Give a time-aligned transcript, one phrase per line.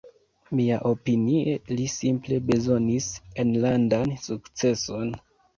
[0.59, 3.11] Miaopinie li simple bezonis
[3.45, 5.17] enlandan sukceson.